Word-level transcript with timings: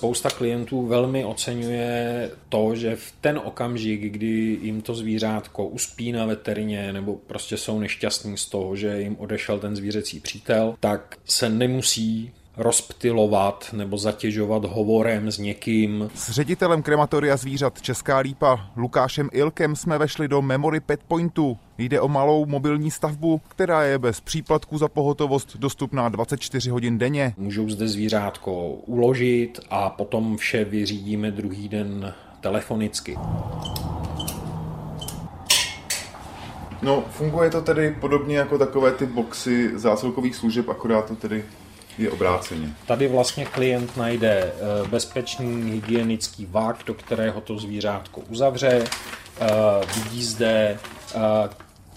spousta 0.00 0.30
klientů 0.30 0.86
velmi 0.86 1.24
oceňuje 1.24 2.30
to, 2.48 2.74
že 2.74 2.96
v 2.96 3.12
ten 3.20 3.40
okamžik, 3.44 4.00
kdy 4.00 4.58
jim 4.62 4.82
to 4.82 4.94
zvířátko 4.94 5.66
uspí 5.66 6.12
na 6.12 6.26
veterině 6.26 6.92
nebo 6.92 7.16
prostě 7.26 7.56
jsou 7.56 7.78
nešťastní 7.78 8.38
z 8.38 8.46
toho, 8.46 8.76
že 8.76 9.00
jim 9.00 9.16
odešel 9.18 9.58
ten 9.58 9.76
zvířecí 9.76 10.20
přítel, 10.20 10.74
tak 10.80 11.18
se 11.24 11.48
nemusí 11.48 12.32
rozptilovat 12.56 13.70
nebo 13.72 13.98
zatěžovat 13.98 14.64
hovorem 14.64 15.30
s 15.30 15.38
někým. 15.38 16.10
S 16.14 16.30
ředitelem 16.30 16.82
krematoria 16.82 17.36
zvířat 17.36 17.82
Česká 17.82 18.18
lípa 18.18 18.70
Lukášem 18.76 19.28
Ilkem 19.32 19.76
jsme 19.76 19.98
vešli 19.98 20.28
do 20.28 20.42
Memory 20.42 20.80
Pet 20.80 21.00
Pointu. 21.08 21.58
Jde 21.78 22.00
o 22.00 22.08
malou 22.08 22.46
mobilní 22.46 22.90
stavbu, 22.90 23.40
která 23.48 23.84
je 23.84 23.98
bez 23.98 24.20
příplatků 24.20 24.78
za 24.78 24.88
pohotovost 24.88 25.56
dostupná 25.56 26.08
24 26.08 26.70
hodin 26.70 26.98
denně. 26.98 27.34
Můžou 27.36 27.70
zde 27.70 27.88
zvířátko 27.88 28.68
uložit 28.68 29.60
a 29.70 29.90
potom 29.90 30.36
vše 30.36 30.64
vyřídíme 30.64 31.30
druhý 31.30 31.68
den 31.68 32.14
telefonicky. 32.40 33.18
No, 36.82 37.04
funguje 37.10 37.50
to 37.50 37.62
tedy 37.62 37.96
podobně 38.00 38.38
jako 38.38 38.58
takové 38.58 38.92
ty 38.92 39.06
boxy 39.06 39.78
zásilkových 39.78 40.36
služeb, 40.36 40.68
akorát 40.68 41.06
to 41.08 41.16
tedy 41.16 41.44
je 42.02 42.10
obráceně. 42.10 42.74
Tady 42.86 43.08
vlastně 43.08 43.44
klient 43.44 43.96
najde 43.96 44.30
eh, 44.30 44.88
bezpečný 44.88 45.72
hygienický 45.72 46.46
vák, 46.50 46.76
do 46.86 46.94
kterého 46.94 47.40
to 47.40 47.58
zvířátko 47.58 48.20
uzavře. 48.20 48.84
Eh, 49.40 49.46
vidí 49.94 50.24
zde 50.24 50.78
eh, 51.14 51.18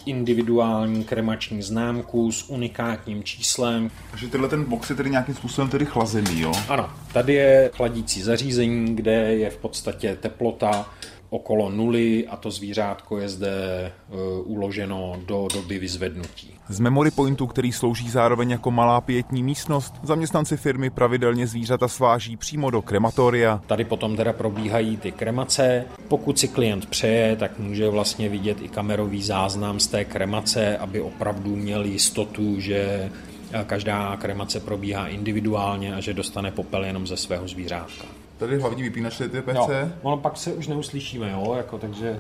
individuální 0.06 1.04
kremační 1.04 1.62
známku 1.62 2.32
s 2.32 2.50
unikátním 2.50 3.24
číslem. 3.24 3.92
Takže 4.12 4.28
tenhle 4.28 4.50
ten 4.50 4.64
box 4.64 4.90
je 4.90 4.96
tedy 4.96 5.10
nějakým 5.10 5.36
způsobem 5.36 5.70
tedy 5.70 5.86
chlazený, 5.86 6.42
jo? 6.42 6.52
Ano, 6.70 6.90
tady 7.14 7.34
je 7.34 7.72
chladící 7.76 8.22
zařízení, 8.22 8.96
kde 8.96 9.12
je 9.12 9.50
v 9.50 9.58
podstatě 9.58 10.16
teplota 10.16 10.90
okolo 11.34 11.70
nuly 11.70 12.28
a 12.28 12.38
to 12.38 12.52
zvířátko 12.52 13.18
je 13.18 13.30
zde 13.30 13.92
uh, 14.10 14.52
uloženo 14.52 15.16
do 15.26 15.48
doby 15.54 15.80
vyzvednutí. 15.80 16.54
Z 16.70 16.80
memory 16.80 17.12
pointu, 17.12 17.48
který 17.48 17.72
slouží 17.72 18.10
zároveň 18.10 18.50
jako 18.50 18.72
malá 18.72 19.02
pětní 19.02 19.44
místnost, 19.44 19.94
zaměstnanci 20.04 20.58
firmy 20.58 20.90
pravidelně 20.90 21.48
zvířata 21.48 21.88
sváží 21.88 22.38
přímo 22.38 22.70
do 22.70 22.82
krematoria. 22.82 23.62
Tady 23.68 23.86
potom 23.86 24.16
teda 24.16 24.34
probíhají 24.34 24.98
ty 24.98 25.12
kremace. 25.12 25.86
Pokud 26.08 26.40
si 26.40 26.48
klient 26.48 26.86
přeje, 26.86 27.36
tak 27.36 27.60
může 27.60 27.90
vlastně 27.90 28.30
vidět 28.30 28.58
i 28.62 28.68
kamerový 28.68 29.24
záznam 29.24 29.80
z 29.80 29.88
té 29.88 30.06
kremace, 30.06 30.78
aby 30.78 31.02
opravdu 31.02 31.56
měl 31.56 31.86
jistotu, 31.86 32.60
že 32.60 33.10
každá 33.66 34.18
kremace 34.18 34.60
probíhá 34.60 35.08
individuálně 35.08 35.96
a 35.96 36.00
že 36.00 36.14
dostane 36.14 36.52
popel 36.52 36.86
jenom 36.86 37.08
ze 37.08 37.18
svého 37.18 37.48
zvířátka. 37.48 38.23
Tady 38.38 38.60
hlavní 38.60 38.84
vypínač 38.84 39.20
je 39.20 39.42
PC. 39.42 39.56
Jo, 39.56 39.70
ono 40.02 40.18
pak 40.18 40.38
se 40.38 40.54
už 40.54 40.68
neuslyšíme, 40.68 41.32
jo, 41.32 41.54
jako, 41.58 41.78
takže... 41.78 42.20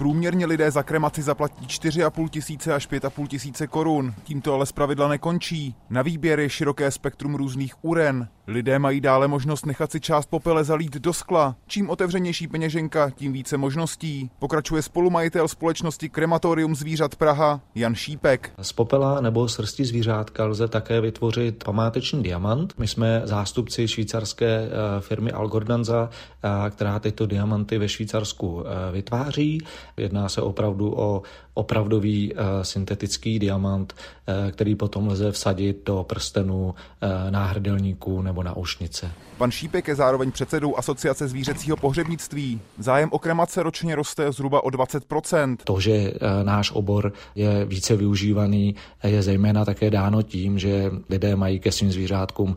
Průměrně 0.00 0.46
lidé 0.46 0.70
za 0.70 0.82
kremaci 0.82 1.22
zaplatí 1.22 1.66
4,5 1.66 2.28
tisíce 2.28 2.74
až 2.74 2.88
5,5 2.88 3.26
tisíce 3.26 3.66
korun. 3.66 4.14
Tím 4.24 4.40
to 4.40 4.54
ale 4.54 4.66
zpravidla 4.66 5.08
nekončí. 5.08 5.74
Na 5.90 6.02
výběr 6.02 6.40
je 6.40 6.48
široké 6.48 6.90
spektrum 6.90 7.34
různých 7.34 7.84
uren. 7.84 8.28
Lidé 8.46 8.78
mají 8.78 9.00
dále 9.00 9.28
možnost 9.28 9.66
nechat 9.66 9.92
si 9.92 10.00
část 10.00 10.26
popele 10.26 10.64
zalít 10.64 10.96
do 10.96 11.12
skla. 11.12 11.56
Čím 11.66 11.90
otevřenější 11.90 12.48
peněženka, 12.48 13.10
tím 13.10 13.32
více 13.32 13.56
možností. 13.56 14.30
Pokračuje 14.38 14.82
spolumajitel 14.82 15.48
společnosti 15.48 16.08
Krematorium 16.08 16.74
zvířat 16.74 17.14
Praha 17.16 17.60
Jan 17.74 17.94
Šípek. 17.94 18.52
Z 18.62 18.72
popela 18.72 19.20
nebo 19.20 19.48
srsti 19.48 19.84
zvířátka 19.84 20.44
lze 20.44 20.68
také 20.68 21.00
vytvořit 21.00 21.64
památečný 21.64 22.22
diamant. 22.22 22.74
My 22.78 22.88
jsme 22.88 23.22
zástupci 23.24 23.88
švýcarské 23.88 24.46
eh, 24.46 25.00
firmy 25.00 25.32
Algordanza, 25.32 26.10
eh, 26.44 26.70
která 26.70 26.98
tyto 26.98 27.26
diamanty 27.26 27.78
ve 27.78 27.88
Švýcarsku 27.88 28.64
eh, 28.66 28.92
vytváří. 28.92 29.60
Jedná 29.96 30.28
se 30.28 30.42
opravdu 30.42 30.94
o 30.96 31.22
opravdový 31.54 32.34
syntetický 32.62 33.38
diamant, 33.38 33.94
který 34.52 34.74
potom 34.74 35.08
lze 35.08 35.32
vsadit 35.32 35.82
do 35.86 36.04
prstenu, 36.08 36.74
náhrdelníků 37.30 38.22
nebo 38.22 38.42
na 38.42 38.56
ušnice. 38.56 39.12
Pan 39.38 39.50
Šípek 39.50 39.88
je 39.88 39.94
zároveň 39.94 40.32
předsedou 40.32 40.76
Asociace 40.76 41.28
zvířecího 41.28 41.76
pohřebnictví. 41.76 42.60
Zájem 42.78 43.08
o 43.12 43.18
kremace 43.18 43.62
ročně 43.62 43.94
roste 43.94 44.32
zhruba 44.32 44.64
o 44.64 44.68
20%. 44.68 45.56
To, 45.64 45.80
že 45.80 46.12
náš 46.42 46.70
obor 46.70 47.12
je 47.34 47.64
více 47.64 47.96
využívaný, 47.96 48.74
je 49.04 49.22
zejména 49.22 49.64
také 49.64 49.90
dáno 49.90 50.22
tím, 50.22 50.58
že 50.58 50.90
lidé 51.08 51.36
mají 51.36 51.60
ke 51.60 51.72
svým 51.72 51.92
zvířátkům 51.92 52.56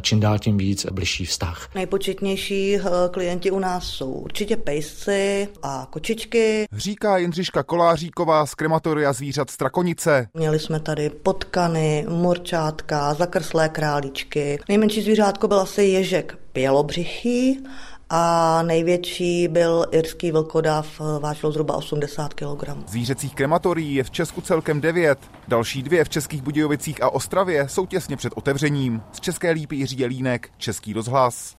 čím 0.00 0.20
dál 0.20 0.38
tím 0.38 0.58
víc 0.58 0.86
bližší 0.92 1.24
vztah. 1.24 1.68
Nejpočetnější 1.74 2.78
klienti 3.10 3.50
u 3.50 3.58
nás 3.58 3.84
jsou 3.84 4.12
určitě 4.12 4.56
pejsci 4.56 5.48
a 5.62 5.86
kočičky. 5.90 6.59
Říká 6.72 7.16
Jindřiška 7.18 7.62
Koláříková 7.62 8.46
z 8.46 8.54
krematoria 8.54 9.12
zvířat 9.12 9.50
Strakonice. 9.50 10.28
Měli 10.34 10.58
jsme 10.58 10.80
tady 10.80 11.10
potkany, 11.10 12.06
morčátka, 12.08 13.14
zakrslé 13.14 13.68
králíčky. 13.68 14.58
Nejmenší 14.68 15.02
zvířátko 15.02 15.48
byl 15.48 15.60
asi 15.60 15.82
ježek 15.82 16.38
pělobřichý 16.52 17.64
a 18.10 18.62
největší 18.62 19.48
byl 19.48 19.86
irský 19.90 20.32
vlkodav, 20.32 21.00
vážil 21.20 21.52
zhruba 21.52 21.76
80 21.76 22.34
kg. 22.34 22.88
Zvířecích 22.88 23.34
krematorií 23.34 23.94
je 23.94 24.04
v 24.04 24.10
Česku 24.10 24.40
celkem 24.40 24.80
devět. 24.80 25.18
Další 25.48 25.82
dvě 25.82 26.04
v 26.04 26.08
Českých 26.08 26.42
Budějovicích 26.42 27.02
a 27.02 27.10
Ostravě 27.10 27.68
jsou 27.68 27.86
těsně 27.86 28.16
před 28.16 28.32
otevřením. 28.36 29.02
Z 29.12 29.20
České 29.20 29.50
lípy 29.50 29.76
Jiří 29.76 29.98
Jelínek, 29.98 30.50
Český 30.58 30.92
rozhlas. 30.92 31.48